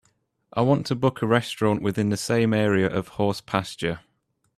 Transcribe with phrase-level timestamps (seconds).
[0.51, 3.99] I want to book a restaurant within the same area of Horse Pasture.